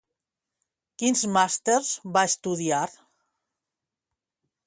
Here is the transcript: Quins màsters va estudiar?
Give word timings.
Quins 1.01 1.21
màsters 1.35 1.91
va 2.17 2.25
estudiar? 2.31 2.81